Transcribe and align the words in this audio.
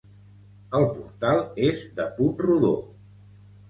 El 0.79 0.85
portal 0.95 1.43
és 1.69 1.87
de 2.01 2.11
punt 2.19 2.37
rodó. 2.49 2.77